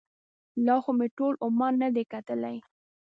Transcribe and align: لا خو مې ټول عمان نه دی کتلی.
لا 0.65 0.75
خو 0.83 0.91
مې 0.97 1.07
ټول 1.17 1.33
عمان 1.45 1.73
نه 1.83 1.89
دی 1.95 2.03
کتلی. 2.13 2.55